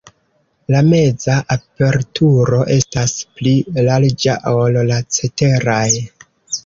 La 0.75 0.79
meza 0.87 1.35
aperturo 1.55 2.61
estas 2.77 3.13
pli 3.37 3.53
larĝa, 3.89 4.39
ol 4.57 4.81
la 4.93 4.99
ceteraj. 5.19 5.87